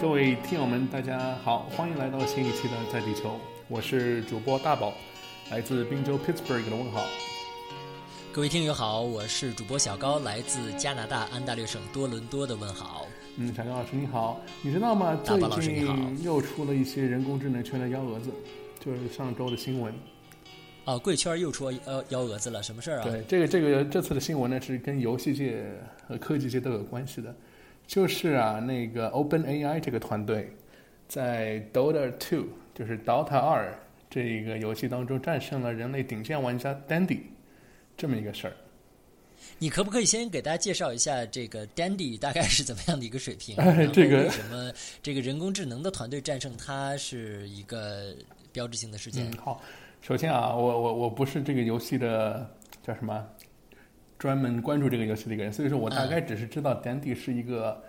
[0.00, 4.94] 各位听友们，大家好，欢迎来到新一期的在地球，我是主播大宝，
[5.50, 7.04] 来自宾州 Pittsburgh 的问好。
[8.32, 13.06] 各位听友好，我是主播小高，来自加拿大安大略省多伦多的问好。
[13.36, 15.20] 嗯，小高老师你好，你知道吗？
[15.22, 18.30] 大宝老师你好近又出了一些人工智能圈的幺蛾子，
[18.82, 19.92] 就是上周的新闻。
[20.86, 23.04] 哦，贵圈又出幺幺蛾子了，什么事儿啊？
[23.04, 25.62] 对，这个这个这次的新闻呢是跟游戏界
[26.08, 27.34] 和科技界都有关系的，
[27.90, 30.48] 就是啊，那个 Open AI 这个团队
[31.08, 33.76] 在 Dota Two，就是 Dota 二
[34.08, 37.18] 这一个游戏当中战胜了人类顶尖玩家 Dandy
[37.96, 38.54] 这么一个事儿。
[39.58, 43.56] 你可不可以先给大家介绍一下这个 Dandy 大概是怎么样的一个水平？
[43.56, 48.14] 哎这个为什么这个人工智能的团队战胜它是一个
[48.52, 49.28] 标志性的事件？
[49.32, 49.60] 嗯，好，
[50.00, 52.48] 首先啊，我我我不是这个游戏的
[52.86, 53.26] 叫什么，
[54.20, 57.82] 专门关注这个游戏的一个人，所以说我大概只是知道 Dandy 是一个，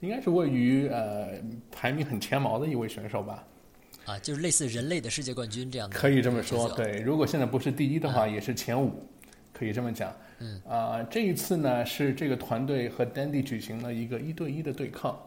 [0.00, 1.28] 应该是位于呃
[1.72, 3.42] 排名很前茅的一位选手吧，
[4.04, 6.68] 啊，就是类似人类的世界冠军这样的，可以这么说。
[6.72, 8.92] 对，如果现在不是第一的话，也是前五，
[9.54, 10.14] 可以这么讲。
[10.40, 15.18] 嗯，啊、这一次呢是这个团队和 Dandy 举行了一个一对一的对抗。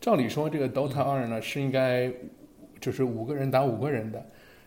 [0.00, 2.12] 照理说，这个 Dota 二呢是应该
[2.80, 4.20] 就是五个人打五个人的，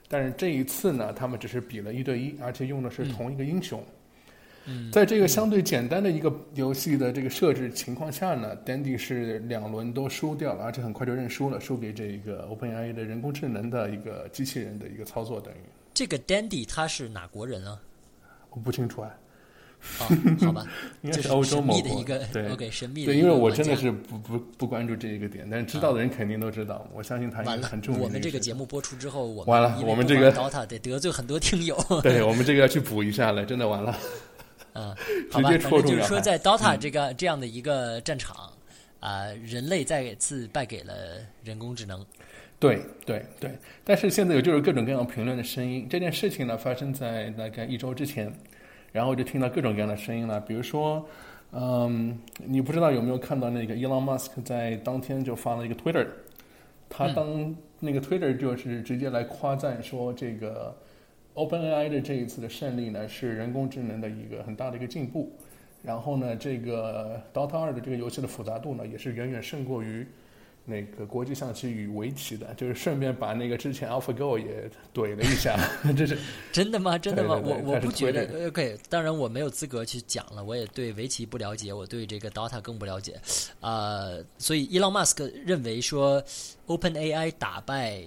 [0.07, 3.81] 但是这一次呢，他们只是比了一对一，而且用的是同一个英雄。
[3.81, 3.85] 嗯，
[4.91, 15.57] 在这个相对简单的一个游戏的这个设置情况下呢，Dandy 是两轮都输掉了，而且很快就认输了，输给这个 OpenAI 的人工智能的一个机器人的一个操作，等于。
[15.93, 17.79] 这个 Dandy 他是哪国人啊？
[18.51, 19.09] 我不清楚啊，
[19.99, 20.05] 哦，
[20.41, 20.65] 好吧，
[21.01, 22.49] 应该是欧洲神某国秘的一个对。
[22.49, 31.77] OK 神秘的对，因为我真的是不不不关注这一个点，但是知道的人肯定都知道，我相信他应完了该很著，名我们这个节目播出之后，我们完了我们这个 DOTA 得得罪很多听友。
[32.03, 33.97] 对 我们这个要去补一下了，真的完了。
[34.73, 34.95] 嗯，
[35.31, 38.51] 好吧，直接反戳中要害正就是说，在 DOTA 嗯这个、这样的一个战场，
[38.99, 40.93] 啊、人类再次败给了
[41.43, 42.05] 人工智能。
[42.59, 43.51] 对对对，
[43.83, 45.87] 但是现在有就是各种各样评论的声音。
[45.89, 48.31] 这件事情呢，发生在大概一周之前，
[48.91, 51.03] 然后就听到各种各样的声音了，比如说，
[51.53, 56.07] 嗯，你不知道有没有看到那个 Elon Musk 在当天就发了一个 Twitter，
[56.87, 60.77] 他嗯当那个 Twitter 就是直接来夸赞说这个
[61.35, 65.31] OpenAI 的这一次的胜利呢，是人工智能的一个很大的一个进步。
[65.83, 70.05] 然后呢，这个 Dota 二的这个游戏的复杂度呢，也是远远胜过于
[70.63, 75.57] 那个国际象棋与围棋的，就是顺便把那个之前 AlphaGo 也怼了一下，
[75.97, 76.15] 这是
[76.53, 76.99] 真的吗？
[76.99, 77.35] 真的吗？
[77.39, 78.47] 对对对我我不觉得。
[78.47, 83.19] OK，当然我没有资格去讲了，我也对围棋不了解，我对这个 DOTA 更不了解。
[83.59, 84.05] 啊，
[84.37, 86.23] 所以 Elon Musk 认为说
[86.67, 88.03] ，OpenAI 打败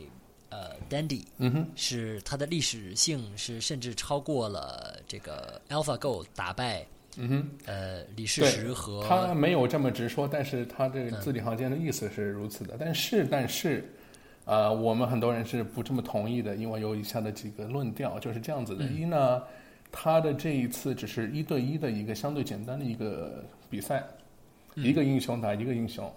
[0.55, 12.77] 呃 Dandy 嗯哼，是它的历史性是甚至超过了这个 AlphaGo 打败嗯哼，呃李世石和他没有这么直说，但是他这个字里行间的意思是如此的。
[12.79, 13.85] 但是但是，
[14.45, 19.43] 呃，我们很多人是不这么同意的，因为有以下的几个论调就是这样子的：一呢，
[19.91, 24.05] 他的这一次只是一对一的一个相对简单的一个比赛，
[24.75, 26.13] 一个英雄打一个英雄，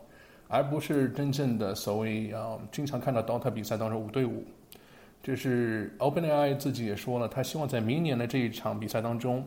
[0.47, 4.43] 而不是真正的所谓啊、经常看到 DOTA 比赛当中五对五。
[5.23, 9.45] 这是 OpenAI 自己也说了，他希望在明年的这一场比赛当中，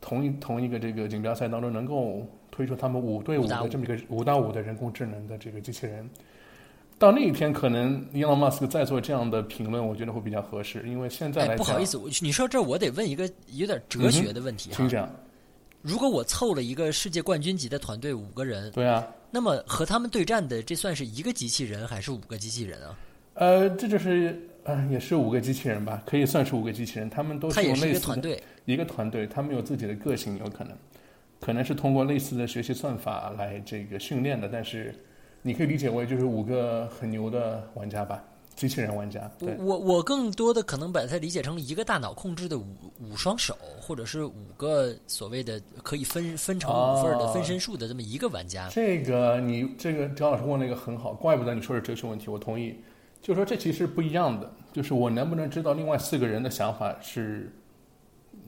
[0.00, 6.08] 同一同一个这个锦标赛当中，能够推出他们五对五的这么一个五到五的人工智能的这个机器人。
[6.98, 14.76] 到那一天，可能 Elon Musk 再做这样的评论，我觉得会比较合适，因为现在不好意思，我你说这我得问一个有点哲学的问题哈。
[14.76, 15.10] 请讲，
[15.86, 22.98] 如果我凑了一个世界冠军级的团队五个人，对啊，那么和他们对战的这算是一个机器人还是五个机器人啊？
[23.34, 28.42] 呃，这就是呃，也是五个机器人吧，可以算是五个机器人，他们都他也是一用类似的个团队。
[28.64, 30.76] 一个团队，他们有自己的个性，有可能，
[31.38, 34.92] 可能是通过类似的学习算法来这个训练的，但是
[35.42, 38.24] 你可以理解为就是五个很牛的玩家吧，
[38.56, 39.30] 机器人玩家。
[39.40, 42.64] 我对，我我更多的可能把它理解成一个大脑控制的五
[42.98, 48.68] 五双手，或者是五个所谓的可以分分成五份儿的哦分身术的这么一个玩家。
[48.70, 52.74] 这个你这个张老师问了一个很好，怪不得你说是哲学问题，我同意。
[53.22, 57.52] 就是说这其实不一样的，就是我能不能知道另外四个人的想法是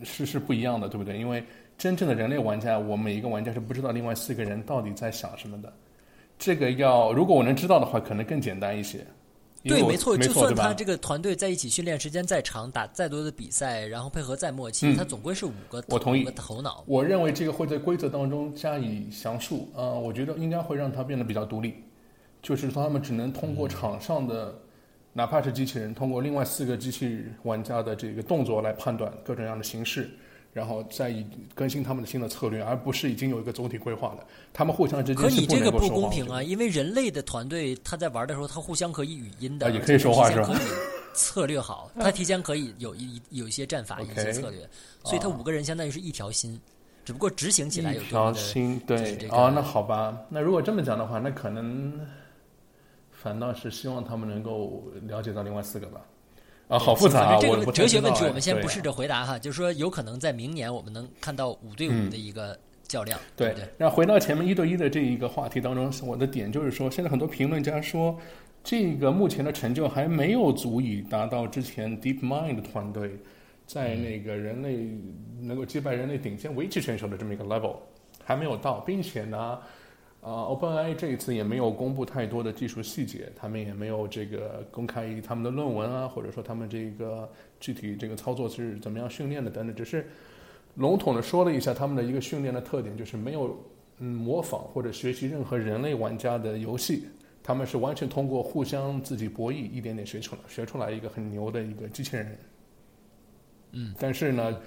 [0.04, 1.18] 是是不一样的，对不对？
[1.18, 1.44] 因为
[1.76, 5.72] 真正的人类玩家，我每一个玩家是不知道另外四个人到底在想什么的。
[6.38, 9.04] 这个要如果我能知道的话，可能更简单一些。
[9.64, 10.54] 对，没错，就算？
[10.54, 16.84] 他这个团队在一起训练时间再长，打再多的比赛，然后配合再默契，嗯他总归是五个我同意五个头脑。
[16.86, 21.74] 我认为这个会在规则当中加以详述，呃，我觉得应该会让他变得比较独立，
[22.40, 24.54] 就是说他们只能通过场上的，
[25.12, 30.08] 哪怕是机器人，通过另外四个机器玩家的这个动作来判断各种各样的形式，
[30.52, 31.24] 然后再以
[31.54, 34.26] 更新他们的新的策略，而不是已经有一个总体规划的。
[34.52, 40.50] 他们互相之间可你这个不公平啊，因为人类的团队他在玩的时候，他互相可以语音的，啊也可以说话是吧
[41.14, 44.68] 策略好， 他提前可以有一有一些战法、一些策略，
[45.04, 46.60] 所以他五个人相当于是一条心，
[47.04, 52.00] 只不过执行起来有一条心，对哦，那好吧，那如果这么讲的话，那可能
[53.10, 56.00] 反倒是希望他们能够了解到另外四个吧。
[56.68, 57.38] 啊，好复杂啊！
[57.40, 63.64] 这个哲学问题，我们先不试着回答哈，就是说有可能在明年我们能看到五对五的一个较量，对对？
[63.78, 68.14] 那回到前面一对一的这一个话题当中，我的点就是说，现在很多评论家说，
[68.62, 73.12] 这个目前的成就还没有足以达到之前 DeepMind 团队
[73.66, 74.76] 在那个人类
[75.40, 77.76] 能够击败人类顶尖围棋选手的这么一个 level，
[78.22, 79.58] 还没有到，并且呢。
[80.20, 87.30] 啊、o p e n a i 这一次也没有公布太多的技术细节，他们也没有这个公开他们的论文啊，或者说他们这个
[87.60, 90.06] 具体这个操作是怎么样训练的等等，只是
[90.74, 93.56] 笼统的说了一下他们的一个训练的特点，就是没有
[93.98, 97.04] 嗯模仿或者学习任何人类玩家的游戏，
[97.42, 102.38] 他们是完全通过互相自己博弈一点点学出来，学出来一个很牛的一个机器人。
[103.72, 104.58] 嗯，但是呢，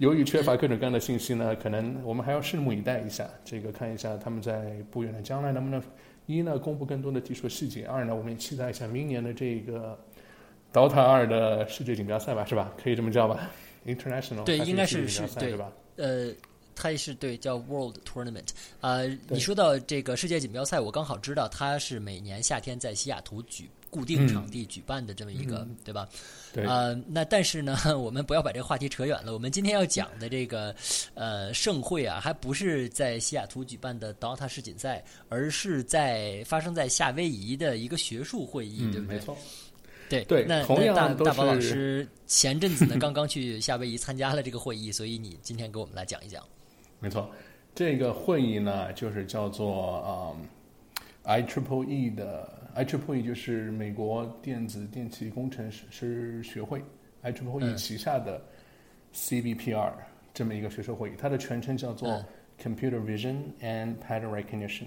[0.00, 5.80] 由于缺乏各种各样的信息呢，可能我们还要拭目以待一下，这个看一下他们在不远的将来能不能
[6.24, 9.98] 一呢公布更多的技术细节，二呢我们也期待一下明年的这个
[10.72, 12.72] DOTA 二的世界锦标赛吧，是吧？
[12.82, 13.50] 可以这么叫吧
[13.84, 15.72] ？International 对应该是是对界锦标赛对吧？
[15.96, 16.32] 呃，
[16.80, 18.48] 它是对叫 World Tournament。
[18.80, 26.08] 呃，你说到这个世界锦标赛，我刚好知道它是每年夏天在西雅图举固定场地举办的这么一个，对吧？
[26.54, 29.34] 对，呃，那但是呢，我们不要把这个话题扯远了。
[29.34, 30.74] 我们今天要讲的这个
[31.14, 39.20] 呃盛会啊，还不是在西雅图举办的 DOTA 世锦赛，而是在发生在夏威夷的一个学术会议，嗯，对不对没？
[39.22, 39.36] 错。
[40.08, 46.44] 对对那同样那大大宝老师前阵子呢刚刚去夏威夷参加了这个会议，所以你今天给我们来讲一讲。
[47.00, 47.30] 没错，
[47.74, 50.46] 这个会议呢，就是叫做嗯
[51.22, 56.82] I Triple E 的 I Triple E，就是美国电子电气工程师学会
[57.22, 58.40] I Triple E 嗯旗下的
[59.14, 59.92] CBPR
[60.32, 62.24] 这么一个学术会议，它的全称叫做嗯
[62.62, 64.86] Computer Vision and Pattern Recognition，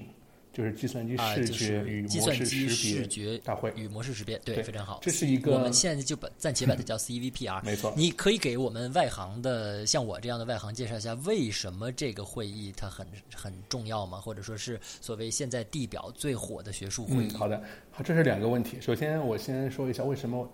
[0.54, 3.74] 就是计算机啊，视觉与模式识别视觉大会。
[3.76, 5.00] 与模式识别，对，非常好。
[5.02, 7.62] 这是一个我们现在就把暂且把它叫 CVPR。
[7.66, 14.20] 没错，你可以给我们外行的，像我这样的外行介绍一下，为什么这个会议它很很重要吗？
[14.22, 17.34] 或者说是所谓现在地表最火的学术会嗯，议？
[17.34, 17.60] 好的，
[17.90, 18.78] 好，这是两个问题。
[18.80, 20.48] 首先，我先说一下为什么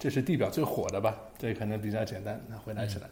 [0.00, 3.08] 这是地表最火的吧，这可能比较简单，那回答起来。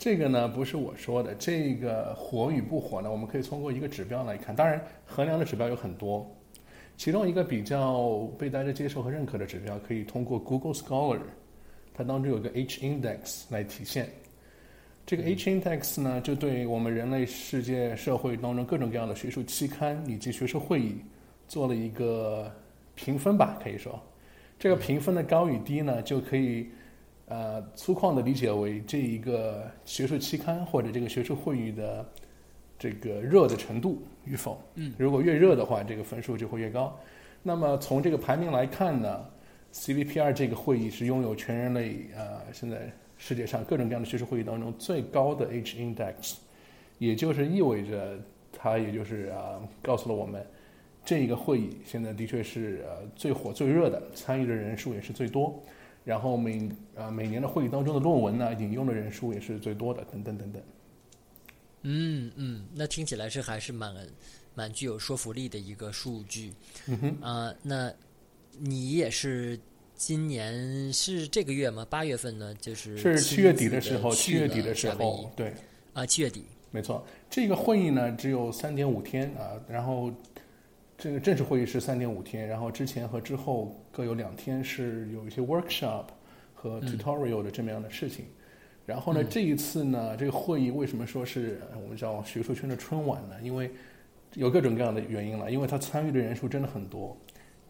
[0.00, 4.56] 这个呢不是我说的，这个火与不火呢，我们可以通过一个指标来看。
[4.56, 6.26] 当然，衡量的指标有很多，
[6.96, 11.20] 其中一个比较被大家接受和认可的指标，可以通过 Google Scholar，
[11.92, 14.08] 它当中有个 H index 来体现。
[15.04, 20.96] 这个 H index 呢，就对我们人类世界社会当中各种各样的学术期刊以及学术会议
[21.46, 22.50] 做了一个
[22.94, 24.00] 评分吧，可以说，
[24.58, 26.70] 这个评分的高与低呢，就可以
[27.30, 32.06] 呃粗犷的理解为这一个学术期刊或者这个学术会议的
[32.78, 34.60] 这个热的程度与否。
[34.74, 36.98] 嗯，如果越热的话，这个分数就会越高。
[37.42, 39.24] 那么从这个排名来看呢
[39.72, 46.36] ，CVPR 这个会议是拥有全人类呃现在世界上各种各样的学术会议当中最高的 H index，
[46.98, 48.18] 也就是意味着
[48.52, 50.44] 它也就是啊、告诉了我们。
[51.02, 55.58] 这一个会议现在的确是呃最火最热的，参与的人数也是最多，
[56.04, 60.62] 然后每啊、每年的会议当中的论文呢，引用的人数也是最多的，等等等等。
[61.82, 63.94] 嗯嗯，那听起来是还是蛮
[64.54, 66.52] 蛮具有说服力的一个数据
[66.86, 67.92] 嗯哼，啊、那
[68.58, 69.58] 你也是
[69.94, 71.86] 今年是这个月吗？
[71.88, 72.54] 八月份呢？
[72.56, 75.54] 就是是七月底的的时候，七月底的时候，对，
[75.94, 76.44] 啊，七月底。
[76.70, 80.12] 没错，这个会议呢只有三点五天啊，然后
[81.00, 86.04] 这个正式会议是三点五天，然后之前和之后各有两天是有一些 workshop
[86.52, 88.26] 和嗯 tutorial 的这么样的事情。
[88.84, 93.36] 然后呢，这一次呢，这个会议为什么说是呃我们叫学术圈的春晚呢？
[93.42, 93.70] 因为
[94.34, 97.16] 有各种各样的原因了，因为他参与的人数真的很多。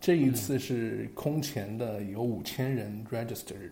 [0.01, 3.71] 这一次是空前的，有五千人 registered，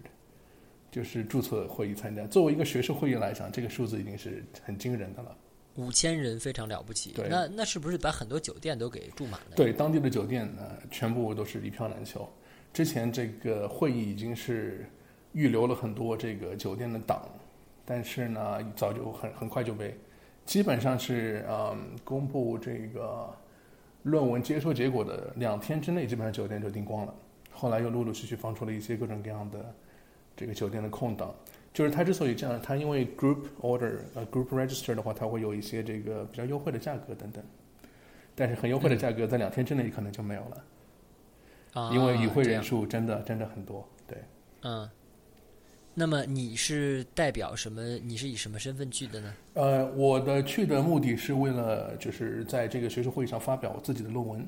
[0.89, 2.25] 就是注册会议参加。
[2.29, 5.37] 作为一个学术会议来讲，这个数字已经是很惊人的了。
[5.79, 12.29] 五千人非常了不起，对那那是不是把很多酒店都给住满了？，对，当地的酒店呢，全部都是一票难求。
[12.73, 14.85] 之前这个会议已经是
[15.33, 17.29] 预留了很多这个酒店的档，
[17.85, 19.97] 但是呢，早就很很快就被，
[20.45, 23.33] 基本上是嗯，公布这个
[24.03, 27.15] 论文接收结果的两天之内，基本上酒店就订光了。
[27.53, 29.73] 后来又陆陆续续放出了一些各种各样的
[30.37, 31.33] 这个酒店的空档。
[31.79, 37.41] 就是它之所以这样，它因为 group order 呃 group register 的话，它会有一些这个比较优惠的价格等等，
[38.35, 40.65] 但是很优惠的价格在两天之内可能就没有了，
[41.75, 43.89] 啊，因为与会人数真的真的很多。
[44.09, 44.19] 对，
[44.63, 44.91] 嗯。
[45.95, 47.81] 那么你是代表什么？
[47.99, 49.35] 你是以什么身份去的呢？
[49.55, 54.45] 呃，我的去的目的是为了就是在这个学术会议上发表我自己的论文，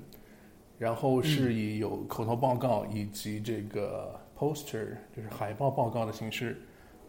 [0.79, 6.61] 然后是以有口头报告以及这个 poster 就是海报报告的形式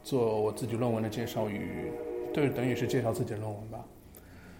[0.04, 1.92] 做我自己论文的介绍与，
[2.34, 3.86] 对，等于是介绍自己的论文吧。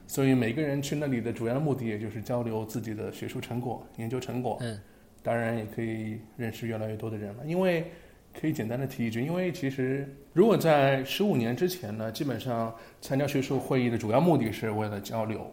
[0.08, 4.58] 所以每个人去那里的主要的目的，也就是交流自己的学术成果、研究成果。
[4.62, 4.80] 嗯
[5.24, 7.46] 当然也可以认识越来越多的人了。
[7.46, 7.86] 因为
[8.34, 15.46] 可以简单的提一句，因为其实如果在十五年之前呢，基本上参加学术会议的主要目的是为了交流，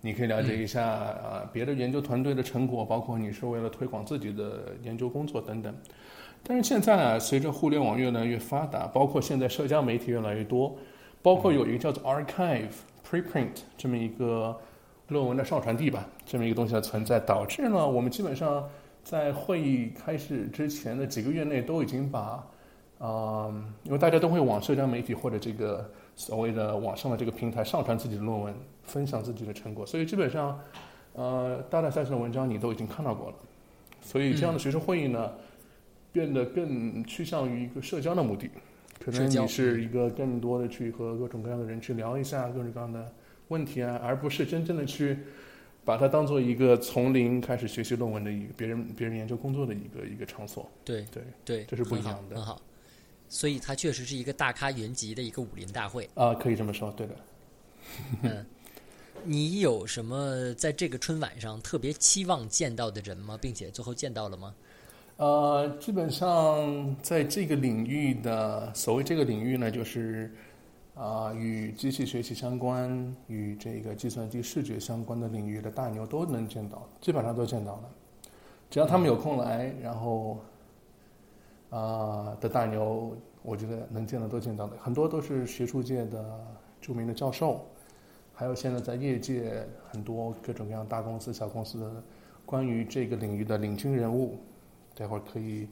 [0.00, 5.74] 你可以了解一下啊、呃别的研究团队的成果，包括你是为了推广自己的研究工作等等。
[6.48, 10.74] 但是现在啊，随着互联网越来越发达，包括现在社交媒体越来越多，
[11.20, 12.70] 包括有一个叫做 archive
[13.06, 14.58] preprint 这么一个
[15.08, 18.66] 论文的上传地吧，这么一个东西的存在，导致呢，我们基本上
[19.04, 22.42] 在会议开始之前的几个月内都已经把，
[22.98, 23.52] 啊、
[23.82, 25.86] 因为大家都会往社交媒体或者这个
[26.16, 30.58] 所谓的网上的这个平台上传自己的论文，分享自己的成果，所以基本上，
[31.12, 33.36] 呃，大大小小的文章你都已经看到过了，
[34.00, 35.30] 所以这样的学术会议呢，
[36.12, 38.50] 变得更趋向于一个社交的目的，
[38.98, 43.12] 可能你是一个更多的去和各种各样的人去聊一下各种各样的
[43.48, 45.18] 问题啊，而不是真正的去
[45.84, 50.68] 把它当做一个从零开始学习论文的一个别人别人研究工作的一个一个场所。
[50.84, 52.60] 对对对，这是不一样的很好。
[53.28, 56.08] 所以它确实是一个大咖云集的一个武林大会。
[56.14, 57.16] 啊、可以这么说，对的。
[58.22, 58.46] 嗯，
[59.24, 63.38] 你有什么在这个春晚上特别期望见到的人吗？
[63.40, 64.54] 并且最后见到了吗？
[65.18, 70.32] 呃，基本上在这个领域的所谓这个领域呢，就是
[70.94, 77.90] 啊、与机器学习相关、与这个计算机视觉相关的领域的大牛都能见到，基本上都见到了。
[78.70, 80.38] 只要他们有空来，然后
[81.70, 86.46] 啊、的大牛，我觉得能见的都见到的，很多都是学术界的
[86.80, 87.66] 著名的教授，
[88.32, 91.90] 还有现在在业界很多各种各样大公司、小公司的
[92.46, 94.38] 关于这个领域的领军人物。
[94.98, 95.68] 待会儿可以，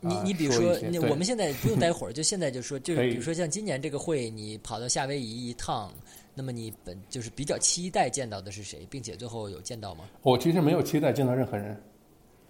[0.00, 5.90] 你啊你比如说，说一些对你我们现在不用待会儿，就现在就说，就是比如说像今年这个会，你跑到夏威夷一趟，
[6.34, 10.04] 那么你本就是比较期待见到的是谁，并且最后有见到吗？
[10.22, 11.80] 我其实没有期待见到任何人，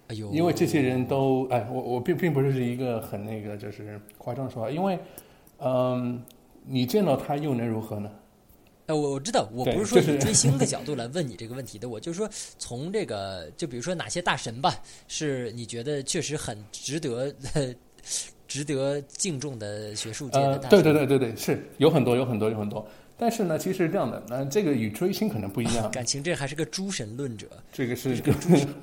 [0.09, 4.99] 哎呦，因为这些人都哎，我我并并不是一个很那个就是夸张的说法，因为
[5.59, 6.21] 嗯，
[6.65, 8.11] 你见到他又能如何呢？
[8.87, 12.29] 呃，我我知道，我不是说就是以追星的 角度来问你这个问题的，我就是说
[12.59, 14.75] 从这个，就比如说哪些大神吧，
[15.09, 17.35] 是你觉得确实很值得、
[18.47, 20.83] 值得敬重的学术界的呃，大神。
[20.83, 22.87] 对对对对对，是有很多有很多有很多，
[23.19, 28.33] 但是呢，其实是这样的，那、这个与追星可能不一样， 感情这还是个诸神论者、这个是一个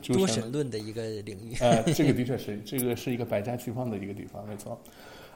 [0.02, 1.56] 诸多神神论的一个领域。
[1.62, 4.78] 呃，这个的确是，这个是一个百家齐放的一个地方，没错。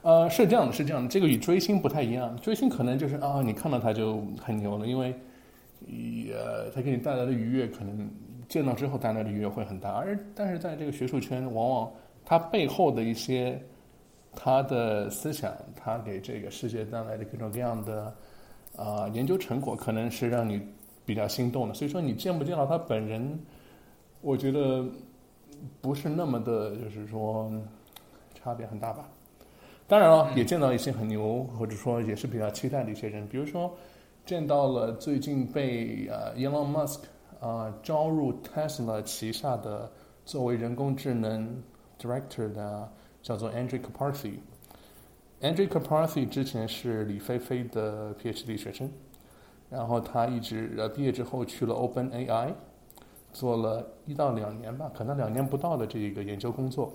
[0.08, 2.34] 呃，是这样的，是这样的，这个与追星不太一样。
[2.38, 5.14] 追星可能就是啊，你看到他就很牛了，因为
[6.32, 8.10] 呃，他给你带来的愉悦，可能
[8.48, 9.92] 见到之后带来的愉悦会很大。
[9.92, 11.92] 而但是在这个学术圈，往往
[12.24, 13.62] 他背后的一些
[14.32, 18.16] 他的思想，他给这个世界带来的各种各样的
[18.78, 20.62] 啊、研究成果，可能是让你
[21.06, 21.74] 比较心动的。
[21.74, 23.38] 所以说，你见不见到他本人，
[24.22, 24.86] 我觉得
[25.82, 27.52] 不是那么的，就是说
[28.34, 29.06] 差别很大吧。
[29.88, 33.74] 当然了，也见到一些很牛，或者说也是比较期待的一些人，比如说
[34.26, 37.00] 见到了最近被呃 Elon Musk
[37.40, 39.90] 啊、招入 Tesla 旗下的
[40.26, 41.64] 作为人工智能
[41.98, 42.92] Director 的
[43.22, 44.40] 叫做 Andrew Karpathy。
[45.40, 48.92] Andrew Karpathy 之前是李飞飞的 PhD 学生，
[49.70, 52.54] 然后他一直呃毕业之后去了 OpenAI，
[53.32, 56.92] 做了一到两年吧，可能两年不到的这个研究工作，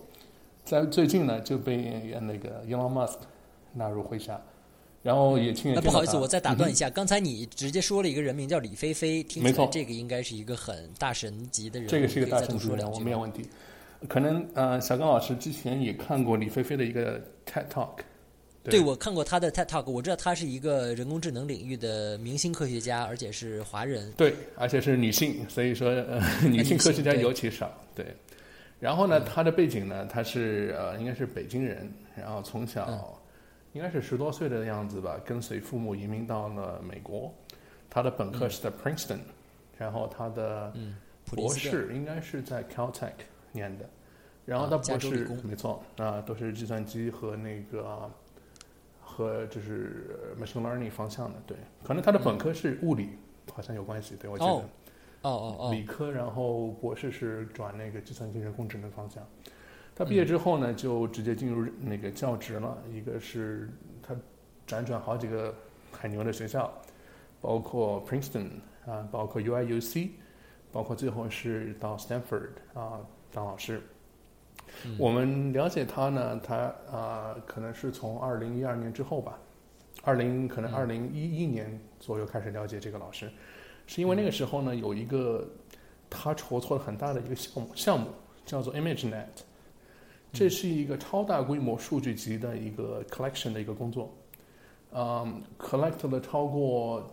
[0.65, 3.17] 在最近呢就被呃那个 Elon Musk
[3.73, 4.41] 纳入麾下，
[5.03, 13.05] 然后也亲眼那不好意思，我再打断一嗯下，刚才你直接说了一个人名叫李飞飞，听起来没错这个应该是一个很大神级的人，这个是一个大神级的人物，说两句吗。
[13.05, 13.45] 没有问题。
[14.09, 17.99] 可能呃，小刚老师之前也看过李飞飞的一个 TED Talk，
[18.65, 24.13] 对，我看过他的 TED Talk，我知道他是一个人工智能领域的明星科学家，而且是华人。
[24.17, 27.73] 对，而且是女性，所以说呃， 女性科学家尤其少。
[27.95, 28.07] 对，
[28.83, 32.99] 然后呢，他的背景呢，他是呃，应该是北京人，然后从小、嗯
[33.75, 37.33] 应该是十多岁的样子吧，跟随父母移民到了美国。
[37.89, 39.21] 他的本科是在 Princeton，、
[39.79, 40.71] 然后他的
[41.25, 41.49] 博。
[41.49, 43.13] 士应该是在 Caltech
[43.51, 43.89] 念的，
[44.45, 48.11] 然后啊他博士、没错啊，都是计算机和那个
[49.01, 51.39] 和就是 machine learning 方向的。
[51.47, 53.11] 对，可能他的本科是物理，
[53.55, 54.17] 好像有关系。
[54.21, 54.51] 对我记得。
[54.51, 54.65] 哦
[55.23, 55.73] 哦哦哦。
[55.73, 59.27] 理科，然后博士是转那个计算机人工智能方向。
[59.95, 62.79] 他毕业之后呢，就直接进入那个教职了。
[62.91, 63.69] 一个是
[64.03, 64.15] 他
[64.67, 65.55] 辗转好几个
[65.91, 66.73] 很牛的学校，
[67.41, 68.49] 包括 Princeton
[68.87, 70.11] 啊，包括 UIUC，
[70.73, 73.01] 包括最后是到 Stanford 啊
[73.33, 73.83] 当老师。
[74.99, 76.57] 我们了解他呢，他
[76.91, 79.39] 啊可能是从二零一二年之后吧，
[80.03, 83.31] 二零可能二零一一年左右开始了解这个老师，
[83.93, 85.47] 是因为那个时候呢有一个
[86.09, 88.07] 他筹措了很大的一个项目项目
[88.47, 89.27] 叫做 ImageNet。
[90.33, 94.11] 这是一个超大规模数据集的一个 collection 的一个工作，
[94.95, 97.07] 嗯，collect 了超过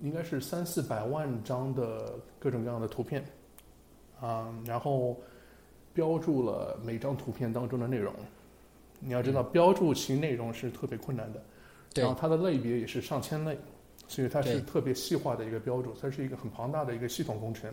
[0.00, 3.22] 应该是三四百万张的各种各样的图片，
[4.18, 5.20] 啊，然后
[5.92, 8.10] 标注了每张图片当中的内容。
[9.00, 11.42] 你要知道，标注其内容是特别困难的，
[11.96, 13.58] 然后它的类别也是上千类，
[14.08, 17.72] 所以它是特别细化的一个标注，它是一个很庞大的一个系统工程。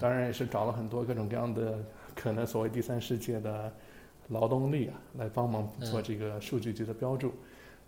[0.00, 1.78] 当然也是找了很多各种各样的。
[2.14, 3.72] 可能所谓第三世界的
[4.28, 7.32] 劳动力啊，来帮忙做这个数据集的标注。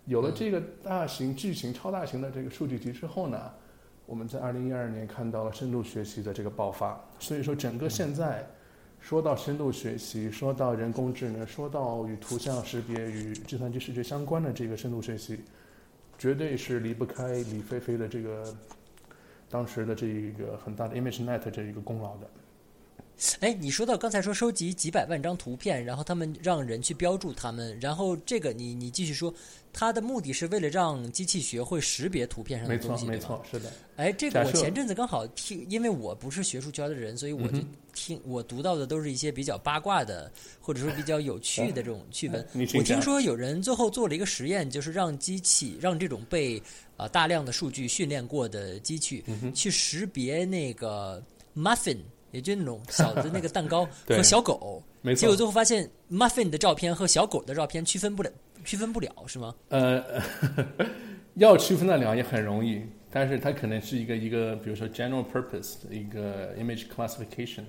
[0.05, 3.51] 有了这个大型、巨型、超大型的这个数据集之后呢，
[4.07, 6.99] 我们在二零一二年看到了深度学习的这个爆发。
[7.19, 8.43] 所以说，整个现在
[8.99, 15.39] 说到深度学习，说到人工智能，说到与图像识别、与计算机视觉相关的这个深度学习，
[16.17, 18.55] 绝对是离不开李飞飞的这个
[19.49, 22.29] 当时的这一个很大的 ImageNet 这一个功劳的。
[23.39, 29.33] 哎，你说到刚才说收集几百万张图片，然后他们让人去标注他们，然后这个你你继续说，
[29.71, 33.71] 它的目的是为了让机器学会识别图片上的东西，没错，没错，是的。
[33.95, 37.59] 哎，这个我前阵子刚好听，因为我不是学术圈的人，所以我就
[37.93, 42.45] 听我读到的都是一些比较八卦的，或者说比较有趣的这种 趣闻。
[42.53, 46.61] 我听说有人最后做了一个实验，就是让机器让这种被
[46.97, 51.23] 啊大量的数据训练过的机器去识别那个
[51.55, 51.97] muffin。
[52.35, 54.83] 也就那种小的那个蛋糕 和小狗，
[55.15, 58.29] 结果最后发现 muffin 的照片和小狗的照片区分不了，
[58.65, 59.55] 区分不了是吗？
[59.69, 60.03] 呃，
[61.35, 67.63] 要区分得了也很容易，但是它可能是一个一个，比如说 general purpose 的一个 image classification，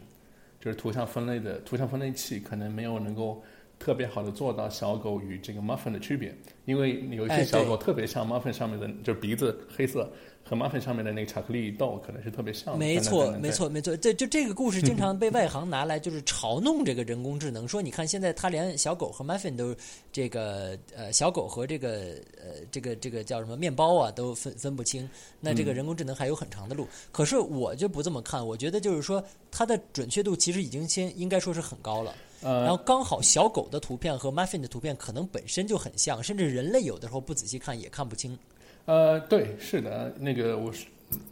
[0.61, 3.43] 就是图像分类的图像分类器，可能没有能够
[3.79, 6.35] 特别好的做到小狗与这个 muffin 的区别，
[6.65, 10.11] 因为有一些小狗特别像 muffin 上面的，就是鼻子黑色。
[10.49, 12.79] 和 muffin 上面的那个巧克力豆可能是特别像。
[12.79, 13.97] 没错，没错，没错。
[13.97, 19.75] 这就这个故事经常被外行拿来就是嘲弄这个人工智能，说你看现在它连小狗和 muffin 都
[20.13, 25.11] 这个呃小狗和这个呃这个这个叫什么面包啊都分分不清，
[25.41, 26.87] 那这个人工智能还有很长的路。
[27.11, 32.15] 可是我就不这么看，我觉得就是说它的准确度其实已经先应该说是很高了。
[32.43, 38.39] 呃，然后刚好小狗的图片和 muffin 的图片可能本身就很像，甚至人类有的时候不仔细看也看不清。
[38.85, 40.87] 呃，对，是的，那个我是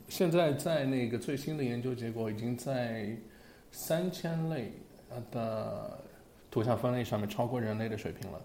[0.09, 3.17] 现在在那个最新的研究结果已经在
[3.71, 4.73] 三千类
[5.31, 5.99] 的
[6.51, 8.41] 图像分类上面超过人类的水平了，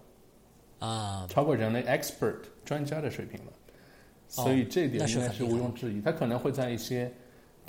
[0.86, 3.52] 啊，超过人类 expert 专家的水平了，
[4.28, 6.00] 所以这点应该是毋庸置疑。
[6.00, 7.12] 它可能会在一些，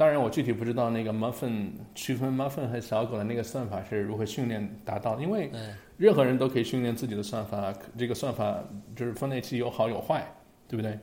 [0.02, 5.52] 当然我具体不知道那个 muffin 区分 muffin 和小狗的那个算法是如何训练达到，因为
[5.96, 8.64] 任何人都可以训练自己的算法，这个算法
[8.96, 10.26] 就是分类器有好有坏，
[10.68, 10.98] 对不对？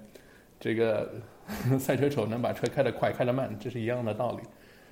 [0.59, 1.09] 这个
[1.79, 4.43] 赛车手能把车开得快，开得慢，这是一样的道理。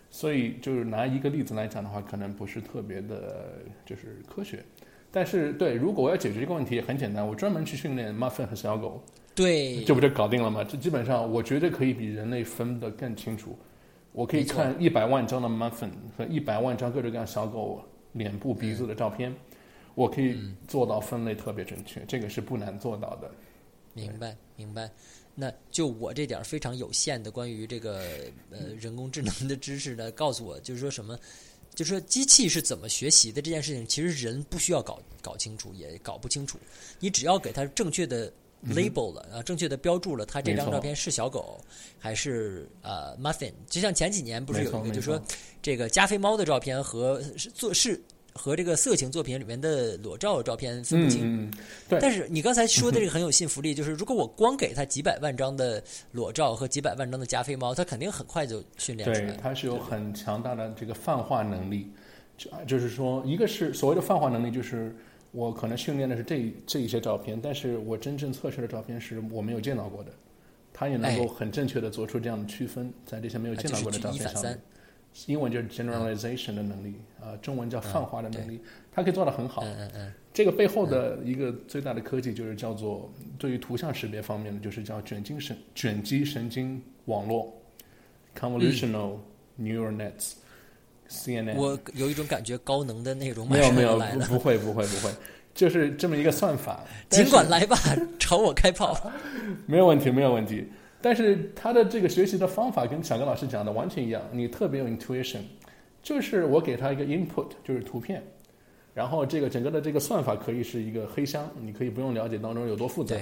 [0.08, 4.62] 所以，就是拿一个例子来讲的话，可能不是特别的，就是科学。
[5.10, 9.02] 但是，对，如果我要解决这个问题，很简单，我专门去训练 muffin 和小狗，
[9.34, 10.62] 对，这不就搞定了吗？
[10.62, 13.58] 这基本上，我绝对可以比人类分得更清楚。
[14.16, 19.30] 我可以看一百万张的 muffin 和一百万张各种各样小狗脸部、鼻子的照片，
[19.94, 20.34] 我可以
[20.66, 22.02] 做到分类特别准确。
[22.08, 23.30] 这个是不难做到的。
[23.92, 24.90] 明白，明白。
[25.34, 28.06] 那就我这点非常有限的关于这个
[28.50, 31.18] 呃人工智能的知识呢，告诉我就是说什么，
[31.74, 36.58] 就是说机器是怎么学习的这件事情，其实人不需要搞搞清楚，也搞不清楚。
[36.98, 38.32] 你只要给它正确的
[38.68, 41.60] label 了啊，正确的标注了，它这张照片是小狗
[41.98, 43.52] 还是呃 muffin。
[43.68, 45.20] 就像前几年不是有一个，就是说
[45.62, 47.20] 这个加菲猫的照片和
[47.54, 48.00] 做是。
[48.38, 51.50] 和这个色情作品里面的裸照照片分不清，
[51.88, 51.98] 对。
[51.98, 59.32] 但是你刚才说的这个 很有信服力，就是如果我光给他几百万张的裸照和几百万张的加菲猫，他肯定很快就训练出来。
[59.32, 61.90] 对，它是有很强大的这个泛化能力，
[62.36, 64.94] 就就是说，一个是所谓的泛化能力，就是
[65.32, 70.10] 我可能训练的是这这一些照片，但是我真正测试的照片是我没有见到过的，
[70.72, 74.58] 它也能够很正确的做出这样的区分，在这些没有见到过的照片上面。
[75.26, 78.60] 英文就是 generalization 的能力，啊，中文叫泛化的能力，
[78.92, 79.62] 它可以做得很好。
[79.64, 80.12] 嗯嗯嗯。
[80.34, 87.50] 这个背后的一个最大的科技就是叫做对于图像识别方面的，就是叫卷积神卷积神经网络
[88.38, 89.16] （convolutional
[89.58, 89.96] neural
[91.08, 91.54] nets），CNN。
[91.56, 95.10] 我有一种感觉，高能的那种没有没有来了，不会不会不会，
[95.54, 96.80] 就是这么一个算法。
[97.10, 97.76] 尽管来吧，
[98.18, 98.98] 朝我开炮。
[99.66, 100.66] 没有问题，没有问题。
[101.00, 105.40] 但是他的这个学习的方法跟小刚老师讲的完全一样，你特别有 intuition，
[106.02, 108.20] 就是我给他一个 input，就是图片，
[108.92, 113.14] 然后这个整个的这个算法可以是一个黑箱，你可以不用了解当中有多复杂。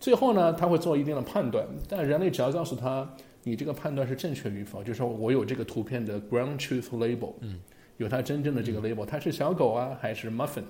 [0.00, 3.06] 最后呢，他会做一定的判断，但人类只要告诉他
[3.42, 7.58] 你这个判断是正确与否，就是说我有这个图片的 ground truth label，嗯，
[7.96, 10.64] 有它真正的这个 label，它是小狗啊还是 muffin，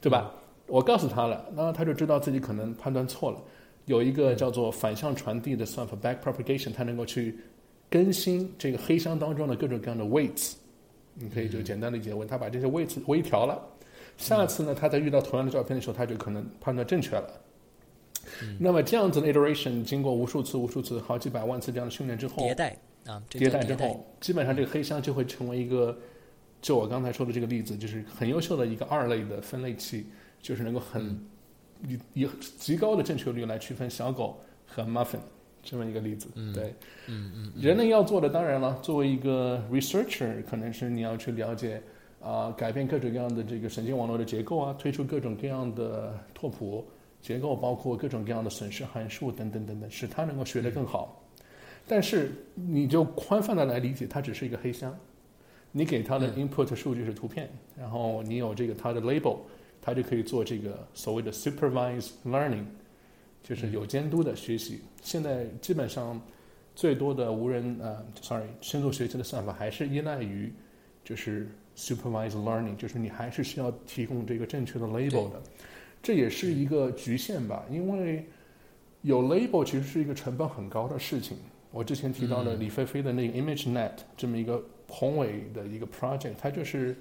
[0.00, 0.32] 对吧？
[0.66, 3.40] 我告诉他了，那他就知道自己可能判断错了。
[3.86, 7.34] 有一个叫做反向传递的算法 （back propagation），它能够去
[7.88, 10.56] 更新这个黑箱当中的各种各样的 weights。
[11.14, 13.58] 你可以就简单理解为，他把这些 weights 微调了。
[14.18, 17.32] 下次呢，他在遇到同样的照片的时候，他就可能判断正确了。
[18.58, 22.76] 那么这样子的 iteration 经过无数次、无数次、好几百万次这样的训练之后，迭代
[23.06, 25.96] 啊，迭代之后，基本上这个黑箱就会成为一个，
[26.60, 30.06] 就我刚才说的这个例子，就是很优秀的一个二类的分类器，
[30.40, 31.18] 就是能够很。
[31.86, 32.28] 以以
[32.58, 35.20] 极高的正确率来区分小狗和 muffin
[35.62, 36.74] 这么一个例子，对，
[37.06, 41.80] 嗯嗯，人类要做的当然了，作为一个 researcher，可能是你要去了解
[42.20, 46.84] 啊，改变各种各样的这个神经网络的结构啊，推出各种各样的拓扑
[47.20, 51.22] 结构，包括各种各样的损失函数等等等等，使它能够学得更好。
[51.86, 54.96] 但是你就宽泛的来理解，它只是一个黑箱，
[55.72, 59.38] 你给它的 input 数据是图片，然后你有这个它的 label。
[59.80, 62.64] 它就可以做这个所谓的 supervised learning，
[63.42, 64.82] 就是有监督的学习。
[65.02, 66.20] 现在基本上
[66.74, 70.52] 最多的无人呃，sorry，深度学习的算法还是依赖于
[71.04, 75.40] 就是 supervised learning，就是你还是需要提供这个正确的 label 的。
[76.02, 78.24] 这也是一个局限吧，因为
[79.02, 81.36] 有 label 其实是一个成本很高的事情。
[81.70, 86.96] 我之前提到的李飞飞的那个 ImageNet 这么一个宏伟的一个 project，它就是。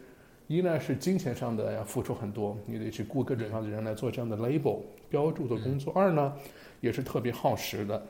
[0.50, 4.80] 一呢是金钱上的要付出很多，你得去雇各种各样的人来做这样的 label
[5.10, 5.92] 标注的工作。
[5.92, 6.34] 二呢，
[6.80, 8.02] 也是特别耗时的。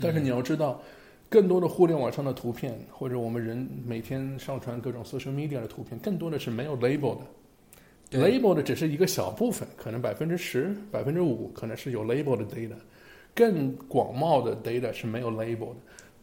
[0.00, 0.82] 但是你要知道，
[1.28, 7.20] 更多的互联网上的图片，或者我们人每天上传各种 social media 的图片，更多的是没有 label 的。
[8.12, 12.76] Label 的只是一个小部分，可能百分之十、百分之五可能是有 label 的 data，
[13.34, 15.76] 更广袤的 data 是没有 label 的。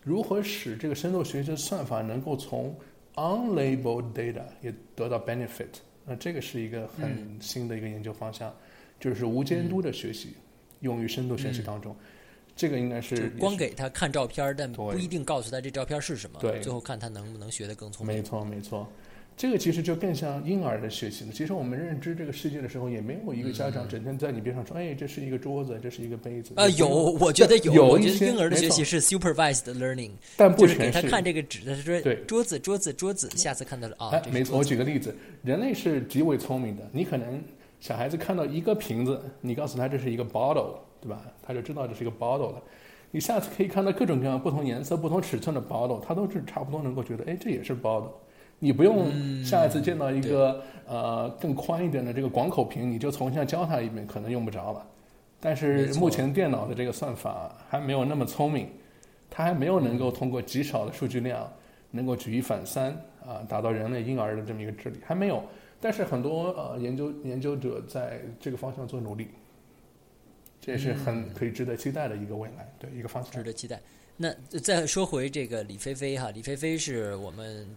[0.04, 2.75] 如何使这个深度学习算法能够从
[3.15, 5.67] unlabeled data 也得到 benefit，
[6.06, 8.56] 那这个是一个很新的一个研究方向，
[8.99, 10.34] 就是无监督的学习，
[10.80, 11.95] 用于深度学习当中，
[12.56, 18.15] 这个应该是光给他看照片，但不一定告诉他这照片是什么，对，最后看他能不能学得更聪明。
[18.15, 18.88] 没错，没错。
[19.39, 21.32] 这个其实就更像婴儿的学习了。
[21.32, 27.73] 其实我们认知这个世界的时候，也没有一个家长整天在你边上说：“哎，这是一个桌子，这是一个杯子。”啊，有，我觉得有。
[27.73, 30.82] 有一些婴儿的学习是 supervised learning，但不全是。
[30.82, 34.58] 给他看这个纸，他说：“对，桌子，桌子，桌子。”下次看到了啊，没错。
[34.58, 36.86] 我举个例子，人类是极为聪明的。
[36.91, 37.41] 你可能
[37.80, 41.21] 小孩子看到一个瓶子，你告诉他这是一个 bottle，对吧？
[41.41, 42.62] 他就知道这是一个 bottle 了。
[43.12, 48.12] 你下次可以看到各种各样不同颜色、不同尺寸的 bottle，他都是差不多能够觉得：“哎，这也是 bottle。”
[48.60, 49.10] 你不用
[49.43, 54.86] 下一次见到一个呃更宽一点的这个广口瓶，你就重新教他一遍，可能用不着了。
[55.39, 58.67] 但是目前电脑的这个算法还没有那么聪明，
[59.30, 61.50] 它还没有能够通过极少的数据量
[61.91, 62.91] 能够举一反三
[63.26, 65.41] 啊，达到人类婴儿的这么一个智力，还没有。
[65.80, 69.30] 但是很多呃研究研究者在这个方向做努力，
[70.69, 73.32] 这也是很可以值得期待的一个未来，对一个方向。
[73.32, 73.82] 值得期待。
[74.15, 77.67] 那再说回这个李飞飞哈，李飞飞是我们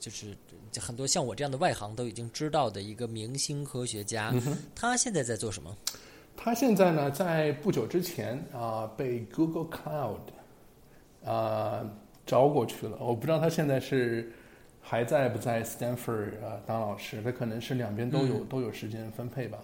[0.00, 0.34] 就是
[0.80, 4.32] 很多像我这样的外行都已经知道的一个明星科学家。
[4.74, 5.76] 他现在在做什么？
[6.38, 11.84] 他现在呢，在不久之前啊，被 Google Cloud 啊
[12.24, 12.96] 招过去了。
[12.98, 14.32] 我不知道他现在是
[14.80, 17.20] 还在不在 Stanford 啊当老师？
[17.22, 19.58] 他可能是两边都有都有时间分配吧。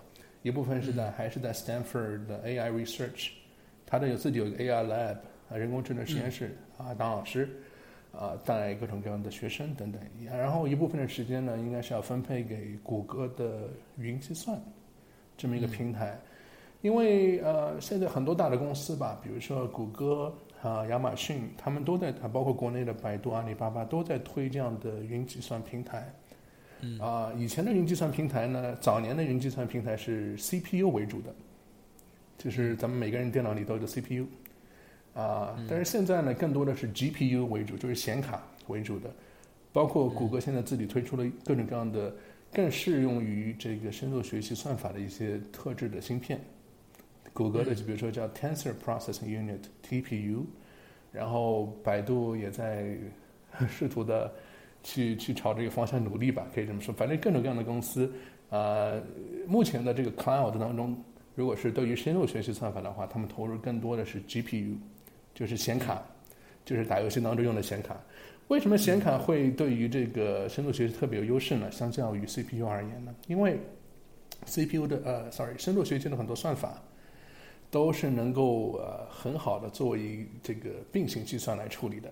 [0.45, 3.31] 一部分是在还是在 Stanford 的 AI Research，
[3.87, 5.17] 他的有自己有一个 AI Lab。
[5.51, 7.49] 啊，人工智能实验室啊，当老师，
[8.13, 10.01] 啊，带各种各样的学生等等。
[10.25, 14.59] 然后一部分的时间呢，应该是要分配给谷歌的云计算
[15.37, 16.19] 这么一个平台，
[16.81, 26.11] 因为呃，现在很多大的公司吧，比如说谷歌啊、亚马逊，他们都在，包括国内的百度、阿里巴巴都在推这样的云计算平台。
[27.01, 31.35] 啊，以前的云计算平台呢，早年的云计算平台是 CPU 为主的，
[32.37, 34.27] 就是咱们每个人电脑里都有 CPU。
[35.15, 39.09] 啊，但是现在呢，更多的是 GPU 为主，就是显卡为主的，
[39.73, 42.13] 包括谷歌现在自己推出了各种各样的
[42.53, 46.41] 更适用于这个深度学习算法的一些特制的芯片。
[47.33, 50.43] 谷歌的，就比如说叫 Tensor Processing Unit (TPU)，
[51.13, 52.97] 然后百度也在
[53.71, 54.33] 试图的
[54.85, 56.95] 去去朝这个方向努力吧，可以这么说。
[56.95, 58.13] 反正各种各样的公司，
[58.51, 59.03] 呃，
[59.49, 60.97] 目前的这个 Cloud 当中，
[61.35, 64.77] 如果是对于深度学习算法的话，他们投入更多的是 GPU，
[65.35, 66.01] 就是显卡，
[66.65, 68.01] 就是打游戏当中用的显卡。
[68.47, 71.69] 为什么显卡会对于这个深度学习特别有优势呢？
[71.73, 73.13] 相较于 CPU 而言呢？
[73.27, 73.59] 因为
[74.47, 76.81] CPU 的呃，sorry，深度学习的很多算法。
[77.71, 82.09] 都是能够呃很好的作为这个并行计算来处理的，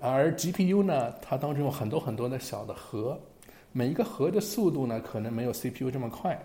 [0.00, 3.18] 而 GPU 呢，它当中有很多很多的小的核，
[3.72, 6.38] 每一个核的速度呢可能没有 CPU 这么快，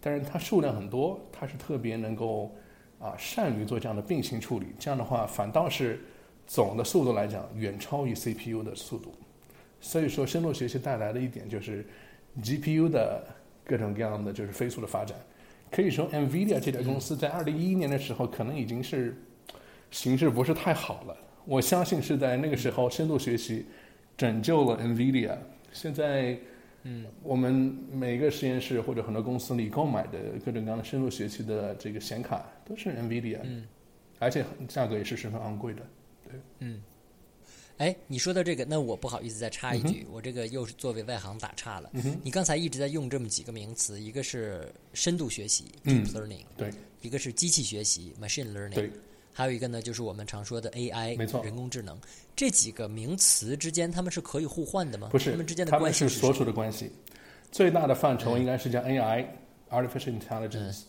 [0.00, 2.54] 但是它数量很多，它是特别能够
[2.98, 6.00] 啊善于做这样的并行处理，这样的话反倒是
[6.46, 9.14] 总的速度来讲远超于 CPU 的速度，
[9.80, 11.86] 所以说深度学习带来的一点就是
[12.42, 13.24] GPU 的
[13.64, 15.16] 各种各样的就是飞速的发展。
[15.70, 19.20] 可以说，NVIDIA 这家公司在二零一一年的时候，可能已经是
[19.90, 21.16] 形势不是太好了。
[21.46, 23.66] 我相信是在那个时候，深度学习
[24.16, 25.36] 拯救了 NVIDIA。
[25.72, 26.38] 现在，
[26.84, 27.52] 嗯，我们
[27.92, 33.66] 每个实验室或者很多公司里购买的各种各样的深度学习的这个显卡都是 NVIDIA，嗯，
[34.18, 35.82] 而且价格也是十分昂贵的，
[36.24, 36.82] 对，嗯。
[37.78, 41.90] 哎，你说到这个，那我不好意思再插一句，我这个又是作为外行打岔了。
[42.22, 46.70] 你刚才一直在用这么几个名词，一个是深度学习 （deep learning），对；
[47.02, 48.88] 一个是机器学习 （machine learning），对；
[49.36, 51.98] 还有一个呢，就是我们常说的 AI，没错，人工智能。
[52.36, 55.08] 这几个名词之间，他们是可以互换的吗？
[55.10, 56.88] 不是，他们之间的关系是所属的关系。
[57.50, 60.82] 最大的范畴应该是叫 AI（artificial intelligence），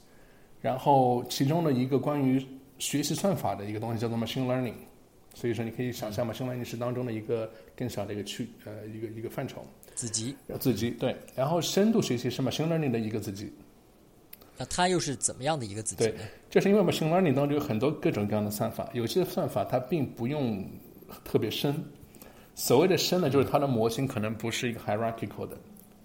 [0.61, 2.45] 然后其中的一个关于
[2.77, 4.75] 学习算法的一个东西叫做 machine learning。
[5.33, 9.65] 所以说，你可以想象 machine learning 是当中的一个更小的一个区，呃，一个一个范畴。
[9.95, 10.35] 子集。
[10.59, 13.51] 子集对，然后深度学习是 machine learning 的一个子集。
[14.57, 16.11] 那它又是怎么样的一个子集呢？
[16.11, 20.65] 对，就是因为我们 machine learning 当中有很多各种各样的算法，有些算法它并不用
[21.23, 21.75] 特别深。
[22.53, 25.57] 所谓的深呢，就是它的模型可能不是一个 hierarchical 的，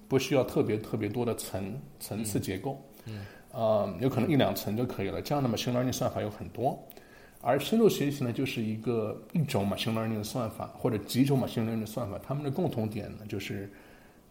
[0.09, 2.81] 不需要特别特别多的层层次结构。
[3.07, 3.25] 嗯。
[3.53, 5.21] 啊，有可能一两层就可以了。
[5.21, 6.79] 这样的 machine learning 算法有很多。
[7.41, 13.69] 而深度学习呢，就是一个一种 machine learning 的算法，或者几种 machine learning 的算法，它们的共同点呢，就是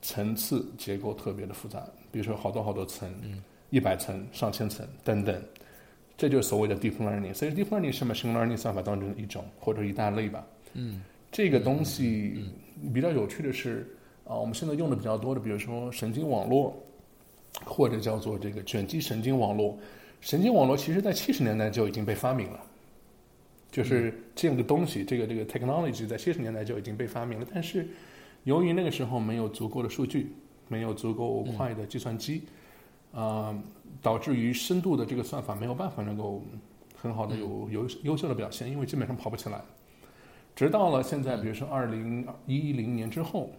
[0.02, 3.14] 层次结构特别的复杂，比如说好多好多层，
[3.70, 5.42] 一百层、上千层等等，
[6.18, 7.34] 这就是所谓的 deep learning。
[7.34, 10.46] 所以 deep learning 是 machine learning 算法当中的一种或者一大类吧。
[10.74, 11.02] 嗯，
[11.32, 12.46] 这个东西
[12.94, 13.88] 比较有趣的是，
[14.26, 16.76] 啊，我们现在用的比较多的，比如说神经网络，
[17.66, 19.78] 或者叫做这个卷积神经网络。
[20.22, 22.60] 神经网络其实在七十年代就已经被发明了。
[23.72, 27.88] 就是这样的东西，这个这个 technology 在七十年代就已经被发明了，但是
[28.46, 30.34] 由于那个时候没有足够的数据，
[30.68, 32.42] 没有足够快的计算机，
[33.14, 33.56] 啊，
[34.02, 36.44] 导致于深度的这个算法没有办法能够
[36.96, 39.62] 很好的有有优秀的表现，因为基本上跑不起来。
[40.56, 43.50] 直到了现在，比如说二零一零年之后，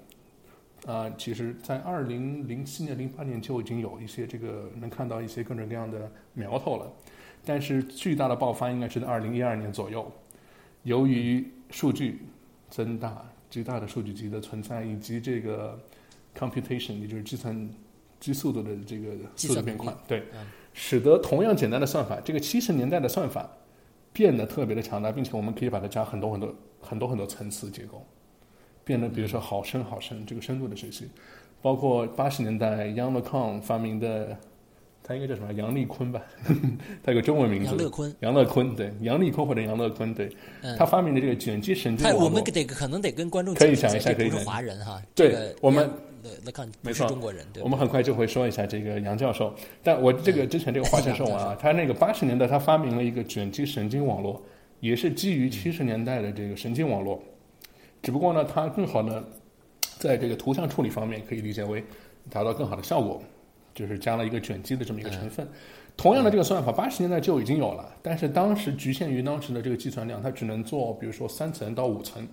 [0.87, 6.93] 啊，其实在二零零七年、零八年就已经有一些这个能看到一些各种各样的苗头了。
[7.43, 10.13] 但是巨大的爆发应该是在二零一二年左右，
[10.83, 12.21] 由于数据
[12.69, 15.79] 增大、巨大的数据集的存在，以及这个
[16.37, 17.69] computation，也就是计算
[18.21, 20.23] 机速度的这个速度变快，对，
[20.73, 23.51] 使得同样简单的算法，这个七十年代的算法
[24.13, 28.07] 变得特别的强大，并且我们可以把它加很多很多很多很多层次结构，
[28.85, 31.09] 变得比如说好深好深这个深度的学习，
[31.61, 34.37] 包括八十年代 Young LeCun 发明的。
[35.03, 35.53] 他应该叫什么？
[35.55, 36.23] 杨立坤吧，
[37.03, 37.67] 他有个中文名字。
[37.67, 38.17] 杨乐坤。
[38.21, 40.31] 杨乐坤，对，杨立坤或者杨乐坤，对。
[40.79, 42.25] 他发明的这个卷积神经网络。
[42.27, 44.29] 我们得可能得跟观众可以讲一下，可以。
[44.29, 45.03] 不是华人哈。
[45.15, 45.91] 对，我们。
[46.45, 47.47] 乐康没错，中国人。
[47.53, 49.55] 对我们很快就会说一下这个杨教授。
[49.83, 54.43] 但我这个之前这个话先说完啊，他那个八十年代他发明了一个卷积神经网络，
[54.81, 57.23] 也是基于七十年代的这个神经网络，
[58.03, 59.25] 只不过呢，它更好的
[59.99, 61.85] 在这个图像处理方面可以理解为
[62.29, 63.23] 达到更好的效果。
[63.73, 65.49] 就是加了一个卷积的这么一个成分，
[65.97, 72.27] 同样的这个算法，八十年代就已经有了，但是当时局限于当时的这个计算量，它只能做，比如说三层到五层，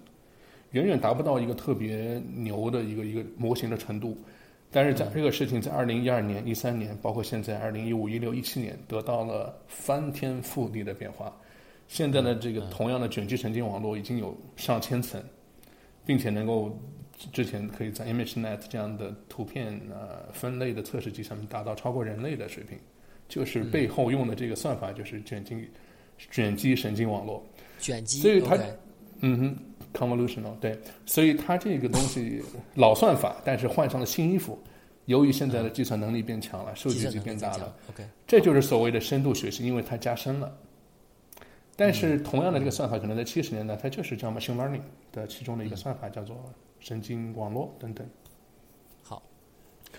[0.72, 4.18] 远远达不到一个特别牛的一个一个模型的程度。
[4.72, 11.34] 但是在这个事情在二零一二年、一三年，包括现在二零一五、一六、一七年，得到了翻天覆地的变化。
[11.88, 15.24] 现在的这个同样的卷积神经网络已经有上千层，
[16.06, 16.78] 并且能够。
[17.34, 22.78] 之前可以在 ImageNet 这样的图片呃分类的测试机上面达到超过人类的水平，
[23.28, 25.68] 就是背后用的这个算法就是卷积
[26.30, 27.44] 卷积神经网络，
[27.80, 28.56] 卷积，所以它
[29.22, 29.58] 嗯哼
[29.98, 32.42] convolutional 对，所以它这个东西
[32.76, 34.58] 老算法，但是换上了新衣服。
[35.06, 40.54] 由于现在的计算能力变强了，数据集变大了，OK，这就是所谓的深度学习，因为它加深了。
[41.78, 44.82] 但是同样的这个算法，可能在七十年代，它就是叫 machine learning
[45.14, 46.36] 的其中的一个算法，叫做
[46.82, 48.06] 神经网络等等。
[49.02, 49.24] 好，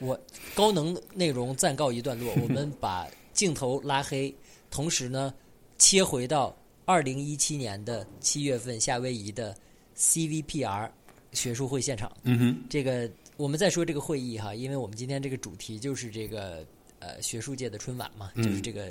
[0.01, 0.21] 我
[0.55, 4.35] 高能内容暂告一段落，我们 把镜头拉黑，
[4.71, 5.33] 同时呢，
[5.79, 9.57] 切回到二零一七年的七月份夏威夷的
[9.99, 10.89] CVPR
[11.33, 12.11] 学术会现场。
[12.23, 13.11] 嗯哼，这个。
[13.39, 16.67] 我们再说这个会议哈，因为我们今天这个主题就是这个
[16.99, 18.91] 呃学术界的春晚嘛，就是这个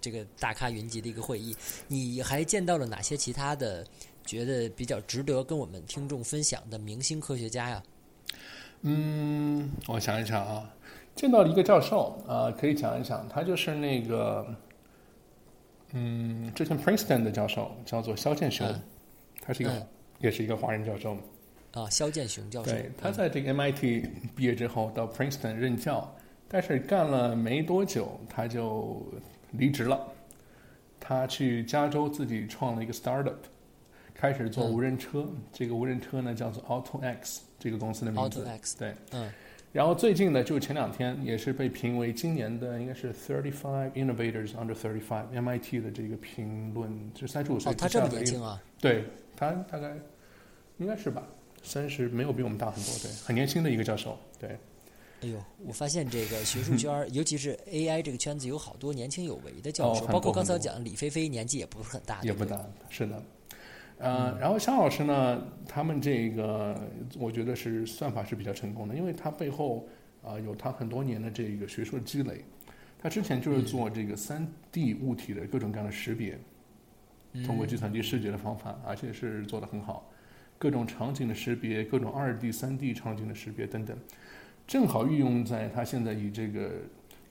[0.00, 1.54] 这个大咖云集的一个会议。
[1.86, 3.86] 你还见到了哪些其他的
[4.24, 7.80] 觉得比较值得跟我们听众分享的明星科学家呀？
[8.80, 10.68] 嗯，我想一想啊，
[11.14, 14.52] 见到了一个教授啊，可以讲一讲，他就是那个
[15.92, 18.66] 嗯，之前 Princeton 的教授，叫做肖建雄，
[19.40, 19.86] 他是一个
[20.20, 21.16] 也是一个华人教授。
[21.72, 26.10] 啊，肖建雄教授，对他在这个 MIT 毕业之后到 Princeton 任教，
[26.48, 29.06] 但是干了没多久他就
[29.52, 30.12] 离职了。
[30.98, 33.36] 他去加州自己创了一个 startup，
[34.14, 35.24] 开始做无人车。
[35.52, 38.44] 这个无人车呢叫做 AutoX，这个公司的名字。
[38.44, 39.30] AutoX，对，嗯。
[39.72, 47.70] 然后最近呢，就前两天也是被评为今年的应该是 Thirty Five Innovators Under Thirty Five MIT 的这个评论，就三十五岁。
[47.70, 48.58] 哦，他这么年轻啊？
[48.80, 49.04] 对
[49.36, 49.96] 他大概
[50.78, 51.22] 应该是吧。
[51.62, 54.50] 三十没有比我们大很多，对，很年轻的一个教授，对。
[55.22, 63.22] 哎呦，我发现这个学术圈，尤其是 AI 这个圈子，有好多年轻有为的教授，包括刚才讲李飞飞，年纪也不是很大，也不大，是的。
[63.98, 66.78] 呃，然后肖老师呢，他们这个
[67.18, 69.88] 我觉得是算法是比较成功的，因为他背后
[70.22, 72.44] 啊有他很多年的这个学术积累。
[72.98, 76.38] 他之前就是做这个三 D 物体的各种各样的识别，
[77.44, 80.10] 通过计算机视觉的方法，而且是做的很好。
[80.58, 83.94] 各种场景的识别，各种二 D、三 D 场景的识别等等，
[84.66, 86.70] 正好运用在它现在以这个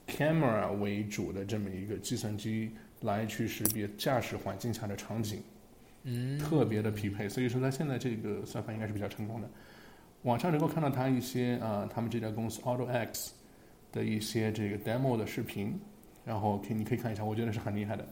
[0.06, 5.42] camera 为主的这么一个计算机来去识别驾驶环境下的场景，
[6.04, 7.28] 嗯，特别的匹配。
[7.28, 9.50] 所以说，它现在这个算法应该是比较成功的。
[10.22, 13.30] 网上能够看到它一些啊，他们这家公司 AutoX
[13.90, 15.76] 的一些这个 demo 的视频，
[16.24, 18.06] 然后可以你可以看一下，我觉得是很厉害的。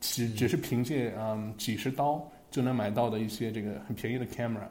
[0.00, 2.26] 只只是凭借嗯几十刀。
[2.50, 4.66] 就能买到的一些这个很便宜的 camera，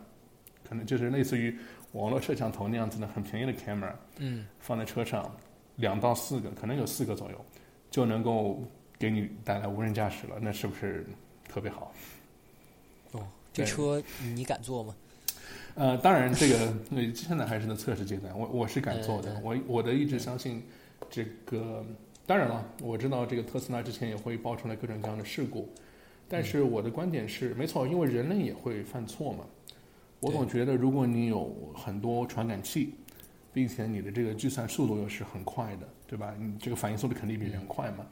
[0.68, 1.56] 可能就是类似于
[1.92, 5.32] 网络摄像头那样子的很便宜的 camera，嗯，放在车上，
[5.76, 7.46] 两到四个，可能有四个左右，
[7.92, 8.64] 就能够
[8.98, 11.06] 给你带来无人驾驶了，那是不是
[11.48, 11.94] 特别好？
[13.12, 13.22] 哦，
[13.54, 14.02] 这车
[14.34, 14.96] 你敢坐吗？
[15.76, 16.74] 呃，当然，这个
[17.14, 20.64] 现在还是在测试阶段，我我是敢坐的，我我的一直相信
[21.12, 21.86] 这个。
[22.28, 25.68] 当然了，我知道这个特斯拉之前也会爆出来各种各样的事故。
[26.28, 29.46] 但是我的观点是，没错，因为人类也会犯错嘛。
[30.20, 32.96] 我总觉得，如果你有很多传感器，
[33.54, 36.36] 并且你的这个计算速度又是很快的，对吧？
[36.38, 38.06] 你这个反应速度肯定比人快嘛。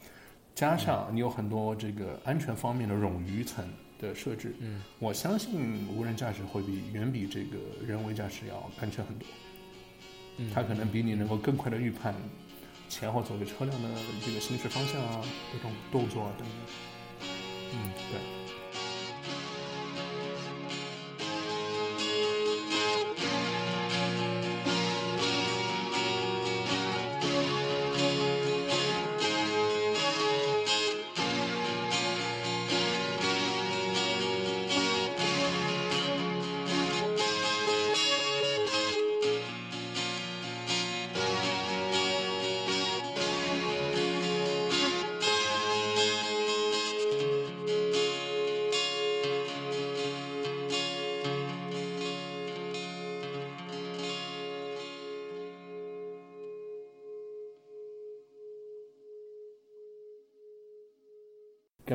[0.54, 3.68] 加上你有很多这个安全方面的冗余层
[4.00, 9.28] 的设置，嗯，我相信无人驾驶会比远比这个人为驾驶要安全很多。
[10.38, 12.16] 嗯，它可能比你能够更快的预判
[12.90, 13.90] 前后左右车辆的
[14.26, 15.22] 这个行驶方向啊，
[15.52, 16.58] 各种动作啊等等。
[17.74, 18.45] 嗯，对。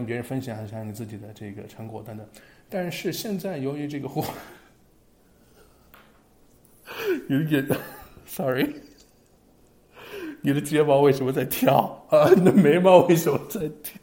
[0.00, 2.26] 跟别人分享一下你自己的这个成果等等，
[2.70, 4.24] 但是现在由于这个货
[7.28, 7.68] 有点
[8.24, 8.76] ，sorry，
[10.40, 12.30] 你的睫毛为什么在跳啊？
[12.34, 14.00] 你的眉毛为什么在跳？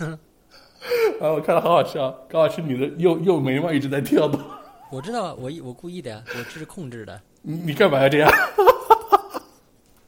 [1.20, 4.40] 啊，我看了好好笑，刚好是，你的右右眉毛一直在跳动。
[4.90, 7.20] 我知道，我我故意的呀，我这是控制的。
[7.42, 8.32] 你你干嘛要这样？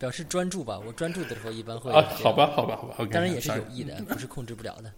[0.00, 1.92] 表示专注吧，我专注的时候一般会。
[1.92, 4.90] 啊，好吧，好吧，好吧，当然也是有意的，不是控制不了的。